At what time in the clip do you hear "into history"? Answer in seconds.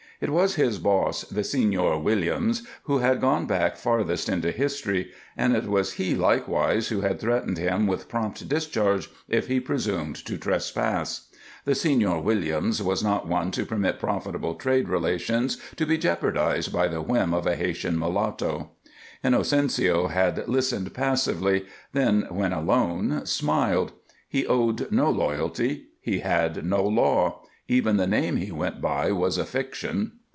4.29-5.09